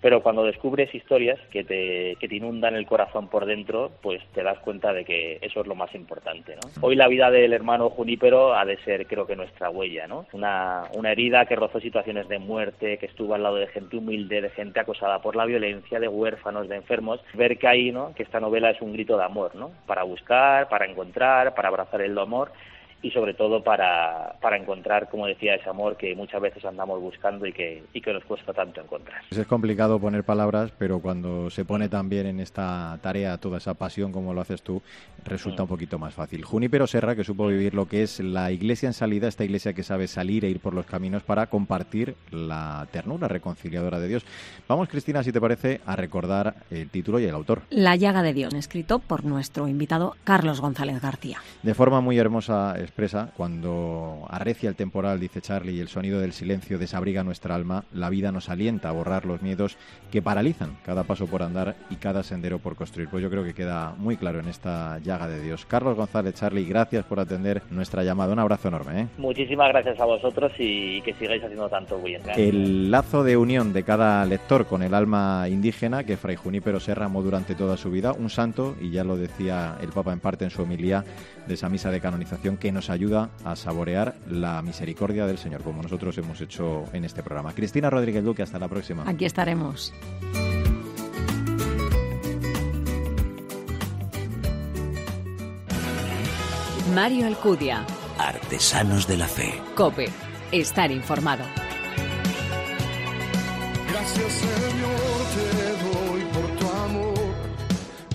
[0.00, 4.42] Pero cuando descubres historias que te, que te inundan el corazón por dentro, pues te
[4.42, 6.56] das cuenta de que eso es lo más importante.
[6.56, 6.70] ¿no?
[6.80, 10.26] Hoy la vida del hermano Junípero ha de ser, creo que, nuestra huella, ¿no?
[10.32, 14.42] Una, una herida que rozó situaciones de muerte, que estuvo al lado de gente humilde,
[14.42, 17.20] de gente acosada por la violencia, de huérfanos, de enfermos.
[17.34, 18.14] Ver que ahí, ¿no?
[18.14, 19.70] Que esta novela es un grito de amor, ¿no?
[19.86, 22.52] Para buscar, para encontrar, para abrazar el amor
[23.02, 27.46] y sobre todo para, para encontrar, como decía, ese amor que muchas veces andamos buscando
[27.46, 29.22] y que, y que nos cuesta tanto encontrar.
[29.30, 34.12] Es complicado poner palabras, pero cuando se pone también en esta tarea toda esa pasión
[34.12, 34.82] como lo haces tú,
[35.24, 36.44] resulta un poquito más fácil.
[36.44, 39.82] Junípero Serra, que supo vivir lo que es la iglesia en salida, esta iglesia que
[39.82, 44.24] sabe salir e ir por los caminos para compartir la ternura reconciliadora de Dios.
[44.68, 47.62] Vamos, Cristina, si te parece, a recordar el título y el autor.
[47.70, 51.38] La llaga de Dios, escrito por nuestro invitado Carlos González García.
[51.62, 56.32] De forma muy hermosa expresa, cuando arrecia el temporal, dice Charlie, y el sonido del
[56.32, 59.78] silencio desabriga nuestra alma, la vida nos alienta a borrar los miedos
[60.10, 63.08] que paralizan cada paso por andar y cada sendero por construir.
[63.08, 65.64] Pues yo creo que queda muy claro en esta llaga de Dios.
[65.66, 68.32] Carlos González, Charlie, gracias por atender nuestra llamada.
[68.32, 69.02] Un abrazo enorme.
[69.02, 69.06] ¿eh?
[69.18, 72.22] Muchísimas gracias a vosotros y que sigáis haciendo tanto bien.
[72.36, 77.06] El lazo de unión de cada lector con el alma indígena que Fray Junípero Serra
[77.06, 80.44] amó durante toda su vida, un santo, y ya lo decía el Papa en parte
[80.44, 81.04] en su homilía
[81.46, 85.82] de esa misa de canonización, que nos ayuda a saborear la misericordia del Señor, como
[85.82, 87.52] nosotros hemos hecho en este programa.
[87.52, 89.04] Cristina Rodríguez Duque, hasta la próxima.
[89.06, 89.92] Aquí estaremos.
[96.94, 97.84] Mario Alcudia.
[98.18, 99.62] Artesanos de la Fe.
[99.76, 100.08] Cope.
[100.50, 101.44] Estar informado.
[103.88, 105.50] Gracias Señor te
[105.84, 107.14] doy por tu amor.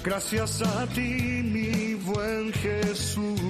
[0.04, 3.45] Gracias a ti mi buen Jesús.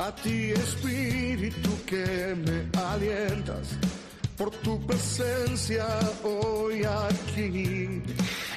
[0.00, 2.58] A ti Espíritu que me
[2.90, 3.76] alientas.
[4.34, 5.86] Por tu presencia
[6.24, 8.02] hoy aquí.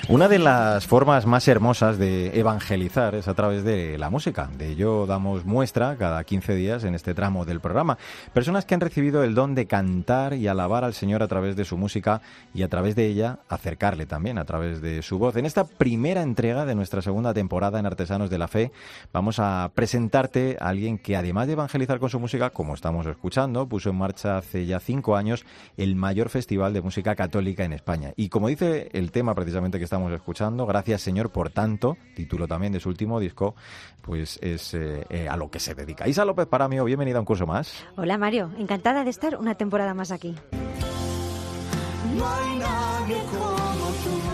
[0.09, 4.49] Una de las formas más hermosas de evangelizar es a través de la música.
[4.57, 7.97] De ello damos muestra cada 15 días en este tramo del programa.
[8.33, 11.63] Personas que han recibido el don de cantar y alabar al Señor a través de
[11.63, 12.21] su música
[12.53, 15.37] y a través de ella acercarle también a través de su voz.
[15.37, 18.73] En esta primera entrega de nuestra segunda temporada en Artesanos de la Fe
[19.13, 23.69] vamos a presentarte a alguien que además de evangelizar con su música, como estamos escuchando,
[23.69, 25.45] puso en marcha hace ya cinco años
[25.77, 28.11] el mayor festival de música católica en España.
[28.17, 30.65] Y como dice el tema precisamente que estamos escuchando.
[30.65, 33.53] Gracias, Señor, por tanto, título también de su último disco,
[34.01, 36.07] pues es eh, eh, a lo que se dedica.
[36.07, 37.85] Isa López Paramio, bienvenida a un curso más.
[37.95, 38.49] Hola, Mario.
[38.57, 40.35] Encantada de estar una temporada más aquí.
[42.17, 44.32] No hay nadie como tú.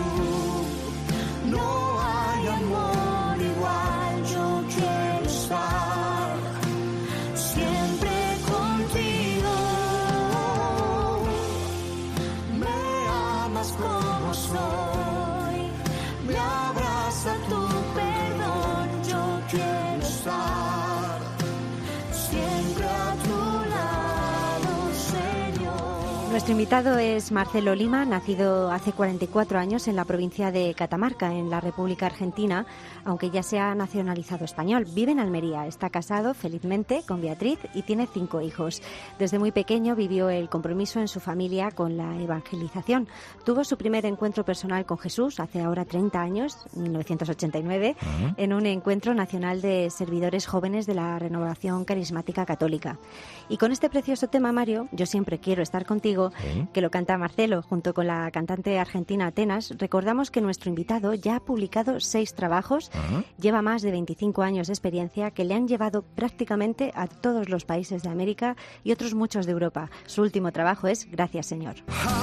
[26.40, 31.50] Nuestro invitado es Marcelo Lima, nacido hace 44 años en la provincia de Catamarca, en
[31.50, 32.64] la República Argentina,
[33.04, 34.86] aunque ya se ha nacionalizado español.
[34.94, 38.80] Vive en Almería, está casado felizmente con Beatriz y tiene cinco hijos.
[39.18, 43.06] Desde muy pequeño vivió el compromiso en su familia con la evangelización.
[43.44, 47.96] Tuvo su primer encuentro personal con Jesús hace ahora 30 años, 1989,
[48.38, 52.98] en un encuentro nacional de servidores jóvenes de la Renovación Carismática Católica.
[53.50, 56.66] Y con este precioso tema, Mario, yo siempre quiero estar contigo, Sí.
[56.72, 61.36] que lo canta Marcelo junto con la cantante argentina Atenas, recordamos que nuestro invitado ya
[61.36, 63.24] ha publicado seis trabajos, Ujú.
[63.38, 67.64] lleva más de 25 años de experiencia que le han llevado prácticamente a todos los
[67.64, 69.90] países de América y otros muchos de Europa.
[70.06, 71.76] Su último trabajo es Gracias Señor.
[71.88, 72.19] Aquí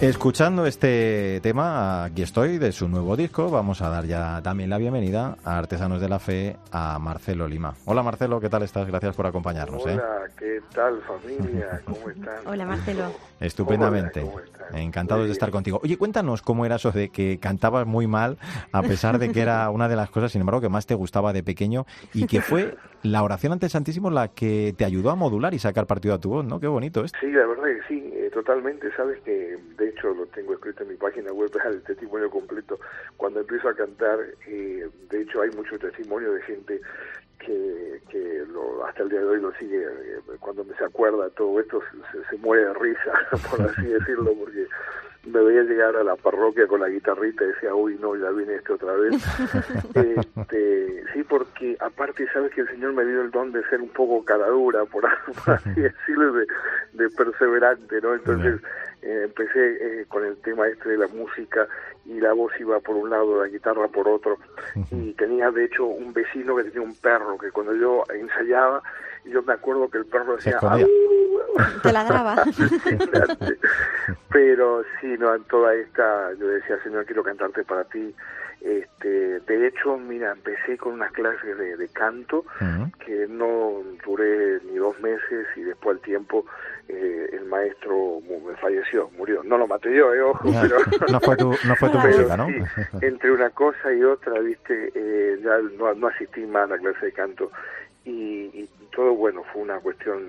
[0.00, 4.76] Escuchando este tema, aquí estoy, de su nuevo disco, vamos a dar ya también la
[4.76, 7.72] bienvenida a Artesanos de la Fe, a Marcelo Lima.
[7.86, 8.86] Hola Marcelo, ¿qué tal estás?
[8.86, 9.86] Gracias por acompañarnos.
[9.86, 9.94] ¿eh?
[9.94, 11.80] Hola, ¿qué tal familia?
[11.86, 12.46] ¿Cómo están?
[12.46, 13.10] Hola, Marcelo.
[13.40, 14.20] Estupendamente.
[14.20, 14.78] Hola, ¿cómo están?
[14.78, 15.80] Encantados de estar contigo.
[15.82, 18.36] Oye, cuéntanos cómo era eso de que cantabas muy mal,
[18.72, 21.32] a pesar de que era una de las cosas, sin embargo, que más te gustaba
[21.32, 25.14] de pequeño y que fue la oración ante el Santísimo la que te ayudó a
[25.14, 26.60] modular y sacar partido a tu voz, ¿no?
[26.60, 27.18] Qué bonito esto.
[27.20, 28.90] Sí, la verdad que sí, eh, totalmente.
[28.96, 32.78] Sabes que, de hecho, lo tengo escrito en mi página web, el testimonio completo.
[33.16, 36.80] Cuando empiezo a cantar, eh, de hecho, hay mucho testimonio de gente
[37.38, 39.82] que, que lo- hasta el día de hoy lo sigue.
[39.82, 41.80] eh, cuando me se acuerda todo esto,
[42.12, 43.12] se, se muere de risa,
[43.50, 44.66] por así decirlo, porque
[45.26, 48.54] me veía llegar a la parroquia con la guitarrita y decía, uy, no, ya viene
[48.54, 49.14] este otra vez.
[49.96, 53.88] Este, sí, porque aparte sabes que el Señor me dio el don de ser un
[53.88, 55.04] poco caradura, por,
[55.44, 56.46] por así decirlo, de,
[56.92, 58.14] de perseverante, ¿no?
[58.14, 58.60] Entonces
[59.02, 61.66] eh, empecé eh, con el tema este de la música
[62.04, 64.38] y la voz iba por un lado, la guitarra por otro.
[64.90, 68.82] Y tenía de hecho un vecino que tenía un perro que cuando yo ensayaba,
[69.24, 70.58] yo me acuerdo que el perro decía...
[71.82, 72.36] Te ladraba.
[72.46, 73.58] Impresionante.
[74.30, 78.14] Pero sí, no, en toda esta, yo decía, Señor, quiero cantarte para ti.
[78.60, 82.44] Este, de hecho, mira, empecé con unas clases de, de canto
[83.04, 86.44] que no duré ni dos meses y después al tiempo
[86.88, 88.20] eh, el maestro
[88.60, 89.42] falleció, murió.
[89.44, 90.78] No lo maté yo, eh, ojo, Ya, pero...
[91.12, 92.46] no fue tu, no fue tu pero música, ¿no?
[92.46, 92.54] sí,
[93.02, 97.06] entre una cosa y otra, viste, eh, ya no, no asistí más a la clase
[97.06, 97.50] de canto
[98.04, 100.22] y, y todo, bueno, fue una cuestión,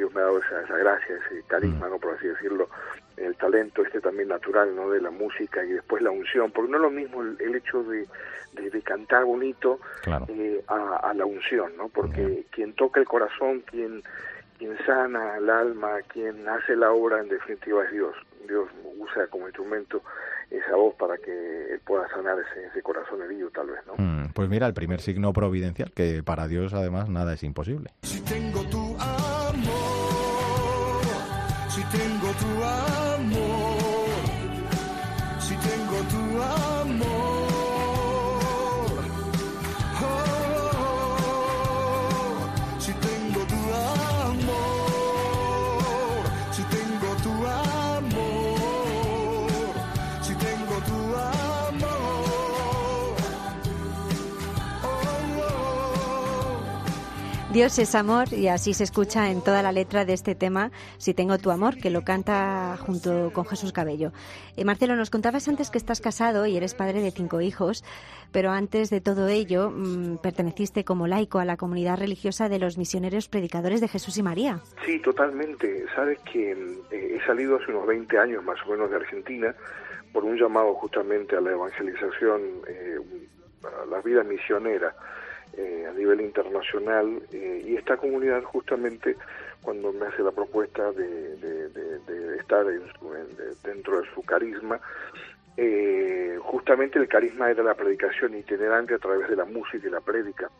[0.00, 1.98] Dios me ha dado esa, esa gracia, ese carisma, ¿no?
[1.98, 2.68] Por así decirlo,
[3.16, 4.90] el talento este también natural, ¿no?
[4.90, 7.82] De la música y después la unción, porque no es lo mismo el, el hecho
[7.84, 8.06] de,
[8.54, 10.26] de, de cantar bonito Claro.
[10.30, 11.88] eh, a, a la unción, ¿no?
[11.88, 14.02] Porque quien toca el corazón, quien
[14.58, 18.14] quien sana el alma, quien hace la obra, en definitiva es Dios.
[18.46, 20.02] Dios usa como instrumento
[20.50, 23.94] esa voz para que él pueda sanar ese, ese corazón herido, tal vez, ¿no?
[23.96, 27.90] Mm, Pues mira, el primer signo providencial, que para Dios además nada es imposible.
[28.02, 29.19] Si tengo tu amor,
[31.70, 34.08] si tengo tu amor,
[35.38, 36.69] si tengo tu amor.
[57.52, 61.14] Dios es amor y así se escucha en toda la letra de este tema, Si
[61.14, 64.12] tengo tu amor, que lo canta junto con Jesús Cabello.
[64.56, 67.84] Eh, Marcelo, nos contabas antes que estás casado y eres padre de cinco hijos,
[68.30, 72.78] pero antes de todo ello mm, perteneciste como laico a la comunidad religiosa de los
[72.78, 74.60] misioneros predicadores de Jesús y María.
[74.86, 75.86] Sí, totalmente.
[75.96, 79.56] Sabes que eh, he salido hace unos 20 años más o menos de Argentina
[80.12, 83.00] por un llamado justamente a la evangelización, eh,
[83.64, 84.94] a la vida misionera
[85.56, 89.16] eh, a nivel internacional eh, y esta comunidad justamente
[89.62, 92.64] cuando me hace la propuesta de, de, estar
[93.62, 94.80] dentro de su carisma,
[95.56, 100.00] eh, justamente el carisma era la predicación itinerante a través de la música y la
[100.00, 100.50] prédica.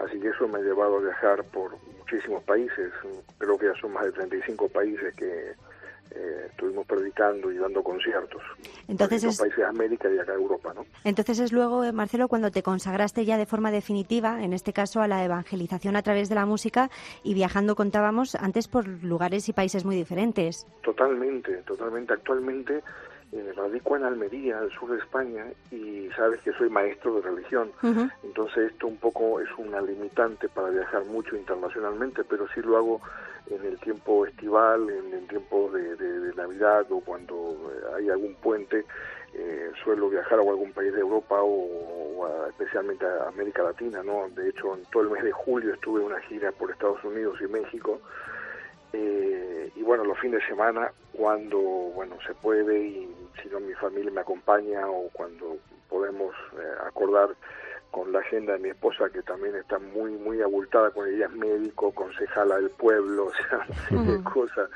[0.00, 2.92] Así que eso me ha llevado a viajar por muchísimos países,
[3.38, 5.54] creo que ya son más de 35 países que,
[6.12, 8.42] eh, estuvimos predicando y dando conciertos.
[8.88, 10.84] Entonces en países de América y acá Europa, ¿no?
[11.04, 15.00] Entonces es luego, eh, Marcelo, cuando te consagraste ya de forma definitiva, en este caso
[15.00, 16.90] a la evangelización a través de la música
[17.22, 20.66] y viajando, contábamos, antes por lugares y países muy diferentes.
[20.82, 22.14] Totalmente, totalmente.
[22.14, 22.82] Actualmente
[23.32, 27.70] eh, radico en Almería, al sur de España, y sabes que soy maestro de religión.
[28.24, 33.00] Entonces esto un poco es una limitante para viajar mucho internacionalmente, pero sí lo hago
[33.50, 35.90] en el tiempo estival, en el tiempo de,
[36.36, 38.84] Navidad o cuando eh, hay algún puente,
[39.34, 44.28] eh, suelo viajar a algún país de Europa o, especialmente a América Latina, ¿no?
[44.30, 47.38] De hecho, en todo el mes de julio estuve en una gira por Estados Unidos
[47.40, 48.00] y México.
[48.92, 53.74] Eh, y bueno, los fines de semana, cuando bueno se puede y si no mi
[53.74, 55.56] familia me acompaña o cuando
[55.88, 56.34] podemos
[56.86, 57.30] acordar
[57.90, 61.32] con la agenda de mi esposa que también está muy muy abultada con ella es
[61.32, 63.66] médico concejala del pueblo o sea
[63.98, 64.68] uh cosas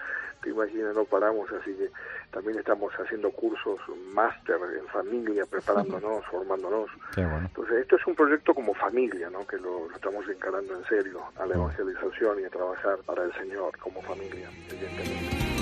[0.42, 1.90] te imaginas no paramos así que
[2.31, 3.79] también estamos haciendo cursos
[4.12, 6.90] máster en familia preparándonos formándonos.
[7.16, 11.46] Entonces esto es un proyecto como familia no que lo, estamos encarando en serio a
[11.46, 15.53] la evangelización y a trabajar para el Señor como familia evidentemente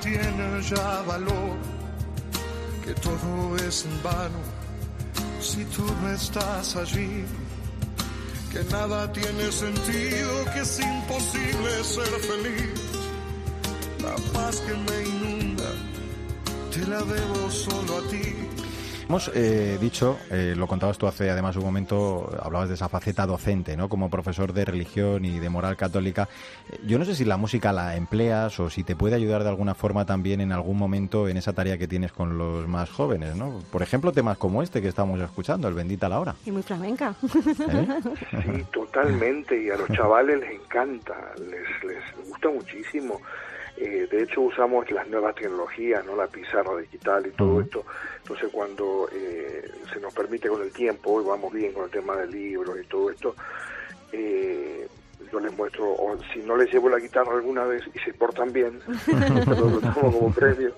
[0.00, 1.56] tiene ya valor,
[2.84, 4.58] que todo es en vano
[5.40, 7.24] si tú no estás allí,
[8.50, 12.80] que nada tiene sentido, que es imposible ser feliz.
[14.02, 15.70] La paz que me inunda,
[16.72, 18.47] te la debo solo a ti
[19.08, 23.24] Hemos eh, dicho, eh, lo contabas tú hace además un momento, hablabas de esa faceta
[23.24, 23.88] docente, ¿no?
[23.88, 26.28] Como profesor de religión y de moral católica.
[26.84, 29.74] Yo no sé si la música la empleas o si te puede ayudar de alguna
[29.74, 33.60] forma también en algún momento en esa tarea que tienes con los más jóvenes, ¿no?
[33.72, 36.34] Por ejemplo, temas como este que estamos escuchando, el Bendita la hora.
[36.44, 37.14] Y muy flamenca.
[37.22, 38.00] ¿Eh?
[38.30, 39.58] Sí, totalmente.
[39.58, 43.22] Y a los chavales les encanta, les, les gusta muchísimo.
[43.80, 47.84] Eh, de hecho, usamos las nuevas tecnologías, no la pizarra digital y todo esto.
[48.22, 52.16] Entonces, cuando eh, se nos permite con el tiempo, hoy vamos bien con el tema
[52.16, 53.36] del libro y todo esto,
[54.10, 54.88] eh,
[55.30, 58.52] yo les muestro, o si no les llevo la guitarra alguna vez y se portan
[58.52, 60.72] bien, lo tomo como premio,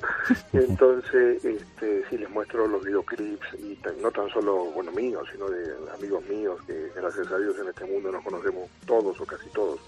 [0.53, 5.73] entonces este, sí les muestro los videoclips, y no tan solo, bueno, míos, sino de
[5.97, 9.81] amigos míos, que gracias a Dios en este mundo nos conocemos todos o casi todos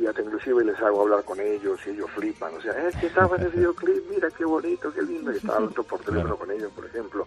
[0.00, 3.06] y hasta inclusive les hago hablar con ellos y ellos flipan, o sea, es que
[3.06, 6.50] estaba en el videoclip, mira qué bonito, qué lindo, y estaba hablando por teléfono con
[6.50, 7.26] ellos, por ejemplo,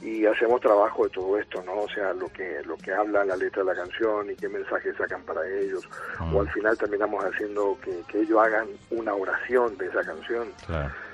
[0.00, 1.74] y hacemos trabajo de todo esto, ¿no?
[1.74, 4.96] O sea, lo que lo que habla la letra de la canción y qué mensajes
[4.96, 5.88] sacan para ellos,
[6.32, 10.48] o al final terminamos haciendo que, que ellos hagan una oración de esa canción.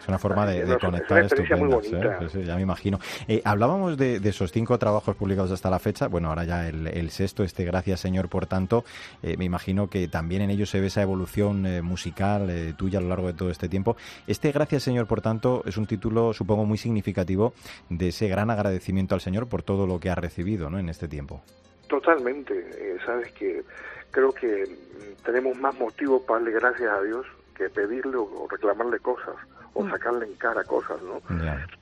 [0.01, 1.77] Es una forma de, conectar estupenda.
[1.77, 2.45] ¿eh?
[2.45, 2.99] ya me imagino.
[3.29, 6.09] Eh, hablábamos de, esos cinco trabajos publicados hasta la fecha.
[6.09, 8.85] Bueno, ahora ya el, sexto, este Gracias Señor, por tanto,
[9.23, 13.09] eh, me imagino que también en ellos se ve esa evolución musical tuya a lo
[13.09, 13.97] largo de todo este tiempo.
[14.27, 17.53] Este Gracias Señor, por tanto, es un título, supongo, muy significativo
[17.91, 20.79] de ese gran agradecimiento al Señor por todo lo que ha recibido ¿no?
[20.79, 21.43] en este tiempo.
[21.89, 22.99] Totalmente.
[23.05, 23.63] sabes que
[24.11, 24.65] creo que
[25.25, 29.37] tenemos más motivo para darle gracias a Dios que pedirle o reclamarle cosas
[29.75, 31.21] o sacarle en cara cosas, ¿no?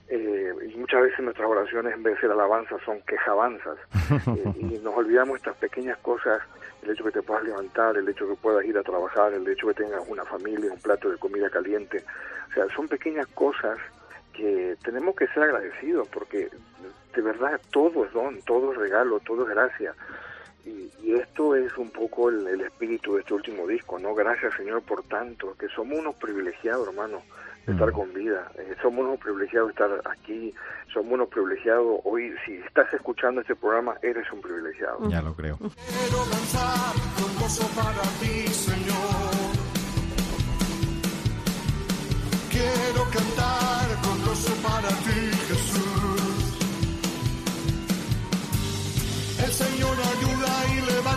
[0.09, 3.78] Eh, y muchas veces nuestras oraciones en vez de ser alabanzas son quejabanzas.
[4.28, 6.41] Eh, y nos olvidamos estas pequeñas cosas,
[6.82, 9.68] el hecho que te puedas levantar, el hecho que puedas ir a trabajar, el hecho
[9.68, 12.05] que tengas una familia, un plato de comida caliente,
[12.51, 13.78] o sea, son pequeñas cosas
[14.32, 16.49] que tenemos que ser agradecidos porque
[17.14, 19.95] de verdad todo es don, todo es regalo, todo es gracia.
[20.64, 24.14] Y, y esto es un poco el, el espíritu de este último disco, ¿no?
[24.14, 27.22] Gracias, Señor, por tanto, que somos unos privilegiados, hermano,
[27.66, 28.50] de estar con vida.
[28.56, 30.54] Eh, somos unos privilegiados de estar aquí,
[30.92, 32.00] somos unos privilegiados.
[32.04, 35.09] Hoy, si estás escuchando este programa, eres un privilegiado.
[35.09, 35.56] Ya lo creo.
[35.59, 39.48] Quiero danzar con gozo para ti, Señor.
[42.50, 46.18] Quiero cantar con gozo para ti, Jesús.
[49.44, 51.07] El Señor ayuda y levanta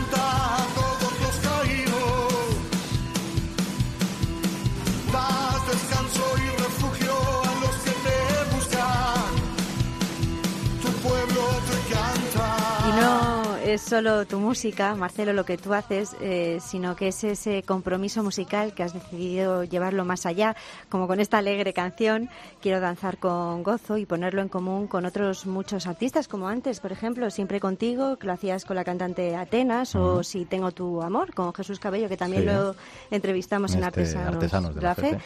[13.74, 18.24] es solo tu música, Marcelo, lo que tú haces, eh, sino que es ese compromiso
[18.24, 20.55] musical que has decidido llevarlo más allá,
[20.89, 22.30] como con esta alegre canción,
[22.61, 26.91] Quiero danzar con gozo y ponerlo en común con otros muchos artistas, como antes, por
[26.91, 31.34] ejemplo, Siempre contigo, que lo hacías con la cantante Atenas, o Si tengo tu amor,
[31.34, 32.47] con Jesús Cabello, que también Sí.
[32.49, 32.76] lo
[33.09, 35.17] entrevistamos en Este, Artesanos, Artesanos de la Fe.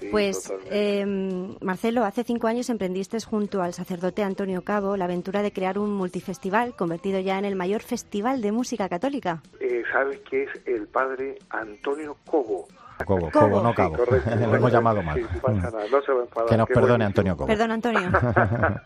[0.00, 5.42] Sí, Pues, eh, Marcelo, hace cinco años emprendiste junto al sacerdote Antonio Cabo la aventura
[5.42, 9.42] de crear un multifestival convertido ya en el mayor festival de música católica.
[9.58, 12.66] Eh, ¿Sabes qué es el padre Antonio Cobo?
[13.04, 13.30] Cobo, Cobo.
[13.32, 13.96] Cobo, no Sí, Cabo.
[13.96, 14.30] correcto.
[14.50, 15.16] Lo hemos llamado mal.
[15.18, 17.06] Sí, no pasa nada, no se va a enfadar, Que nos qué perdone buenísimo.
[17.08, 17.46] Antonio Cobo.
[17.48, 18.10] Perdón, Antonio.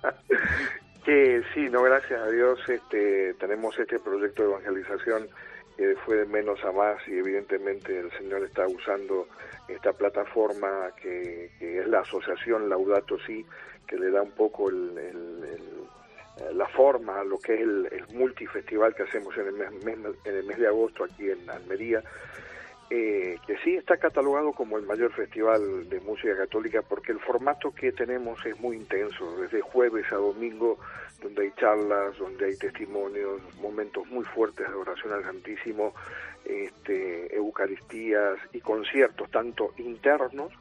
[1.04, 5.28] Que sí, no, gracias a Dios este, tenemos este proyecto de evangelización
[5.76, 9.26] que fue de menos a más y evidentemente el Señor está usando
[9.68, 10.68] esta plataforma
[11.02, 13.44] que, que es la asociación Laudato Si,
[13.86, 15.83] que le da un poco el- el- el-
[16.52, 20.44] la forma lo que es el, el multifestival que hacemos en el mes- en el
[20.44, 22.02] mes de agosto aquí en Almería,
[22.90, 27.72] eh, que sí está catalogado como el mayor festival de música católica porque el formato
[27.72, 30.78] que tenemos es muy intenso, desde jueves a domingo,
[31.22, 35.94] donde hay charlas, donde hay testimonios, momentos muy fuertes de oración al Santísimo,
[36.44, 40.52] este, eucaristías y conciertos, tanto internos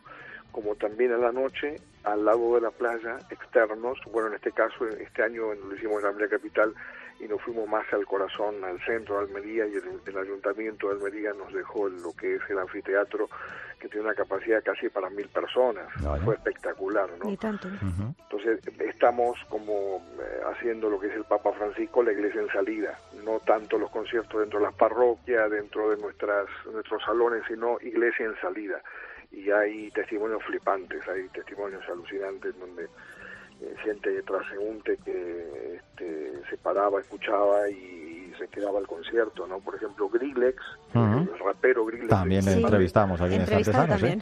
[0.54, 3.99] como también a la noche al lado de la playa, externos.
[4.12, 6.74] Bueno, en este caso, este año lo hicimos en Almería Capital
[7.20, 10.95] y nos fuimos más al corazón, al centro de Almería y el, el ayuntamiento de
[10.95, 13.28] Almería nos dejó lo que es el anfiteatro
[13.84, 15.86] que tiene una capacidad casi para mil personas.
[16.01, 16.24] Vale.
[16.24, 17.30] Fue espectacular, ¿no?
[17.30, 17.68] Ni tanto.
[17.68, 22.97] Entonces estamos como eh, haciendo lo que es el Papa Francisco, la iglesia en salida,
[23.26, 28.26] no tanto los conciertos dentro de las parroquias, dentro de nuestras nuestros salones, sino iglesia
[28.26, 28.82] en salida.
[29.34, 37.00] Y hay testimonios flipantes, hay testimonios alucinantes donde eh, gente transeúnte que este, se paraba,
[37.02, 39.60] escuchaba y se quedaba al concierto, ¿no?
[39.60, 40.56] Por ejemplo, Grillex,
[40.94, 42.10] el rapero Grillex.
[42.10, 42.64] También le Sí.
[42.64, 44.20] entrevistamos aquí en Entrevistado ¿eh?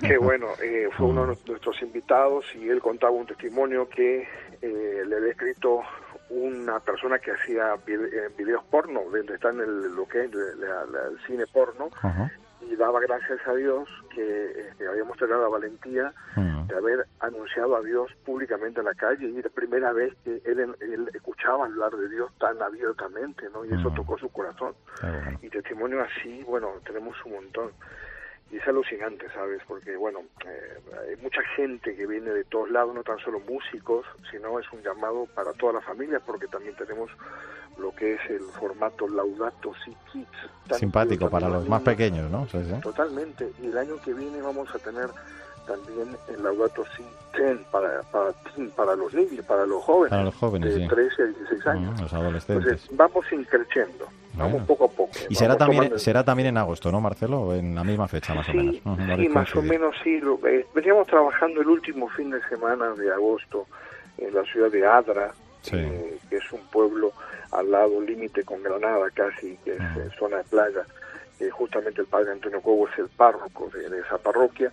[0.00, 4.26] Qué bueno, eh, fue uno de nuestros invitados y él contaba un testimonio que
[4.62, 5.80] eh, le había escrito
[6.30, 10.84] una persona que hacía eh, videos porno, donde está en el, lo que es la-
[10.86, 12.30] la- el cine porno, Ajá.
[12.60, 16.66] Y daba gracias a Dios que este, habíamos tenido la valentía Mm.
[16.66, 20.74] de haber anunciado a Dios públicamente en la calle y la primera vez que él,
[20.80, 23.64] él escuchaba hablar de Dios tan abiertamente, ¿no?
[23.64, 23.94] Y eso Mm.
[23.94, 24.74] tocó su corazón
[25.42, 27.72] y testimonio así, bueno, tenemos un montón.
[28.54, 29.60] Y es alucinante, ¿sabes?
[29.66, 30.78] Porque, bueno, eh,
[31.10, 34.80] hay mucha gente que viene de todos lados, no tan solo músicos, sino es un
[34.80, 37.10] llamado para toda la familia, porque también tenemos
[37.76, 40.78] lo que es el formato Laudato Si Kids.
[40.78, 42.46] Simpático para los más pequeños, ¿no?
[42.46, 42.80] Sí, sí.
[42.80, 43.50] Totalmente.
[43.60, 45.08] Y el año que viene vamos a tener
[45.66, 47.02] también el Laudato Si
[47.36, 48.02] Ten para,
[48.76, 50.10] para, los niños, para los jóvenes.
[50.10, 50.88] Para los jóvenes, de sí.
[50.88, 51.98] 13 a 16 años.
[51.98, 52.66] Mm, Los adolescentes.
[52.66, 54.06] Entonces, vamos increciendo,
[54.36, 54.66] vamos Bueno.
[54.66, 55.10] poco a poco.
[55.28, 57.40] Y será también, tomando- será también en agosto, ¿no, Marcelo?
[57.42, 58.76] ¿O En la misma fecha, más o Sí, menos.
[58.84, 60.20] Ujú, lo sí, más o menos sí.
[60.20, 63.66] Lo- eh, veníamos trabajando el último fin de semana de agosto
[64.18, 65.32] en la ciudad de Adra,
[65.62, 65.76] Sí.
[65.76, 67.12] eh, que es un pueblo
[67.52, 70.00] al lado, límite con Granada casi, que es Ujú.
[70.00, 70.84] eh, zona de playa.
[71.52, 74.70] justamente el padre Antonio Cobo es el párroco de, de esa parroquia.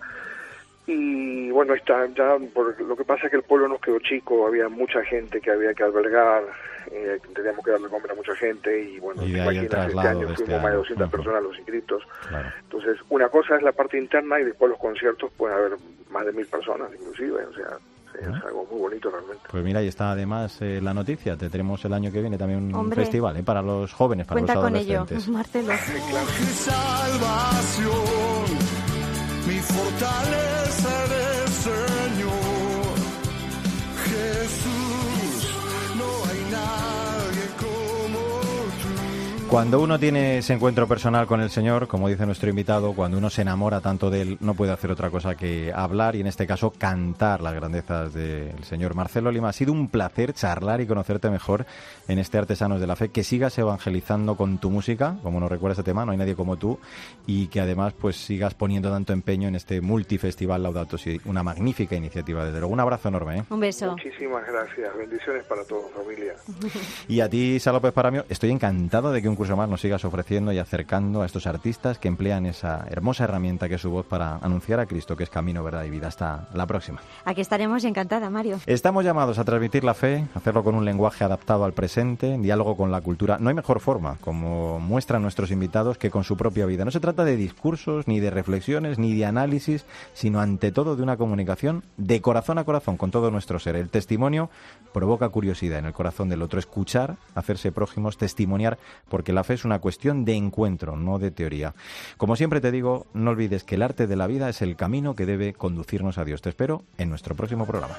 [0.86, 4.46] Y bueno, está ya, por, lo que pasa es que el pueblo nos quedó chico,
[4.46, 6.42] había mucha gente que había que albergar,
[6.90, 9.64] eh, teníamos que darle comer a mucha gente y bueno, Y de te ahí el
[9.64, 10.78] imaginas, este traslado año de este fuimos más de año.
[10.78, 11.16] 200 Ujú.
[11.16, 12.02] personas los inscritos.
[12.28, 12.48] Claro.
[12.62, 15.72] Entonces, una cosa es la parte interna y después los conciertos pueden haber
[16.10, 17.78] más de mil personas inclusive, o sea,
[18.20, 19.42] es algo muy bonito realmente.
[19.50, 21.36] Pues mira, ahí está además eh, la noticia.
[21.36, 22.96] Tendremos el año que viene también un Hombre.
[23.02, 23.42] festival ¿eh?
[23.42, 25.28] para los jóvenes, para Cuenta los con ello, adolescentes.
[25.28, 25.72] Marcelo.
[29.70, 31.21] Mi
[39.52, 43.28] Cuando uno tiene ese encuentro personal con el Señor, como dice nuestro invitado, cuando uno
[43.28, 46.46] se enamora tanto de él, no puede hacer otra cosa que hablar y en este
[46.46, 48.94] caso cantar las grandezas del Señor.
[48.94, 51.66] Marcelo Lima, ha sido un placer charlar y conocerte mejor
[52.08, 55.72] en este Artesanos de la Fe, que sigas evangelizando con tu música, como nos recuerda
[55.72, 56.78] este tema, no hay nadie como tú,
[57.26, 61.94] y que además pues sigas poniendo tanto empeño en este multifestival Laudato Si, una magnífica
[61.94, 62.72] iniciativa, desde luego.
[62.72, 63.40] Un abrazo enorme.
[63.40, 63.44] ¿eh?
[63.50, 63.90] Un beso.
[63.90, 66.36] Muchísimas gracias, bendiciones para todos, familia.
[67.06, 70.04] Y a ti, Sara López Paramio, estoy encantado de que un curso más nos sigas
[70.04, 74.06] ofreciendo y acercando a estos artistas que emplean esa hermosa herramienta que es su voz
[74.06, 76.06] para anunciar a Cristo, que es camino, verdad y vida.
[76.06, 77.00] Hasta la próxima.
[77.24, 78.60] Aquí estaremos encantada, Mario.
[78.66, 82.76] Estamos llamados a transmitir la fe, hacerlo con un lenguaje adaptado al presente, en diálogo
[82.76, 83.38] con la cultura.
[83.40, 86.84] No hay mejor forma, como muestran nuestros invitados, que con su propia vida.
[86.84, 91.02] No se trata de discursos, ni de reflexiones, ni de análisis, sino ante todo de
[91.02, 93.74] una comunicación de corazón a corazón con todo nuestro ser.
[93.74, 94.50] El testimonio
[94.92, 96.60] provoca curiosidad en el corazón del otro.
[96.60, 98.78] Escuchar, hacerse prójimos, testimoniar,
[99.08, 101.74] porque la fe es una cuestión de encuentro, no de teoría.
[102.16, 105.14] Como siempre te digo, no olvides que el arte de la vida es el camino
[105.14, 106.42] que debe conducirnos a Dios.
[106.42, 107.96] Te espero en nuestro próximo programa.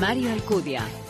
[0.00, 1.09] Mario Alcudia.